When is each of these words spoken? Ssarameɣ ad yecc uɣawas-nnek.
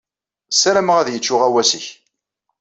Ssarameɣ 0.51 0.97
ad 0.97 1.09
yecc 1.11 1.29
uɣawas-nnek. 1.33 1.87